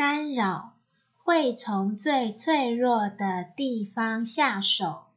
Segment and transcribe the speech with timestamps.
[0.00, 0.76] 干扰
[1.14, 5.09] 会从最脆弱的地方下手。